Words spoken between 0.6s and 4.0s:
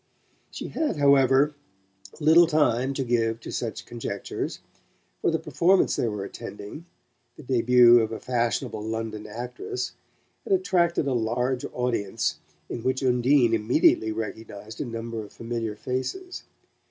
had, however, little time to give to such